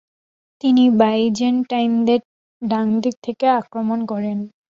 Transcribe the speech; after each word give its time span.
তিনি 0.63 0.83
বাইজেন্টাইনদেরকে 0.99 2.29
ডানদিক 2.61 3.15
থেকে 3.23 3.45
আক্রমণ 3.59 3.99
করেন। 4.05 4.37